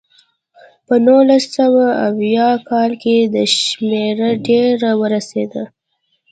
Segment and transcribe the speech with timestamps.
[0.87, 5.63] په نولس سوه اویا کال کې دا شمېره ډېره ورسېده.